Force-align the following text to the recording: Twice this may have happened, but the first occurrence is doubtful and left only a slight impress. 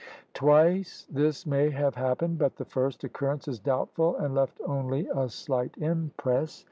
Twice 0.33 1.05
this 1.11 1.45
may 1.45 1.69
have 1.69 1.93
happened, 1.93 2.39
but 2.39 2.55
the 2.55 2.65
first 2.65 3.03
occurrence 3.03 3.47
is 3.47 3.59
doubtful 3.59 4.15
and 4.15 4.33
left 4.33 4.59
only 4.65 5.07
a 5.13 5.29
slight 5.29 5.77
impress. 5.77 6.59